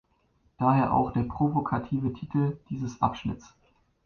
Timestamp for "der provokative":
1.13-2.11